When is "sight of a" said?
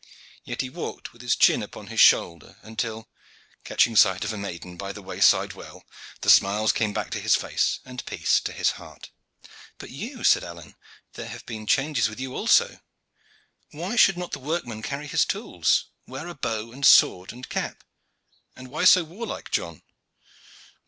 3.95-4.37